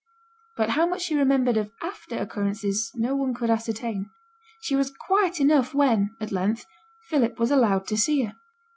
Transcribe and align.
But 0.57 0.69
how 0.69 0.87
much 0.87 1.03
she 1.03 1.15
remembered 1.15 1.57
of 1.57 1.71
after 1.79 2.17
occurrences 2.17 2.91
no 2.95 3.15
one 3.15 3.35
could 3.35 3.51
ascertain. 3.51 4.09
She 4.59 4.75
was 4.75 4.89
quiet 4.91 5.39
enough 5.39 5.75
when, 5.75 6.15
at 6.19 6.31
length, 6.31 6.65
Philip 7.07 7.37
was 7.37 7.51
allowed 7.51 7.85
to 7.89 7.97
see 7.97 8.23
her. 8.23 8.33